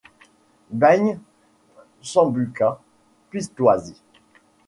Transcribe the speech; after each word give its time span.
Baigne 0.71 1.19
Sambuca 2.01 2.79
Pistoiese. 3.29 4.01